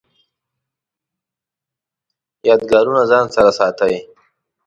یادګارونه 2.47 3.01
ځان 3.11 3.25
سره 3.35 3.51
ساتئ؟ 3.57 3.95